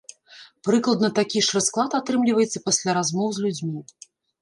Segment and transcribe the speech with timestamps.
[0.67, 3.89] Прыкладна такі ж расклад атрымліваецца пасля размоў з людзьмі.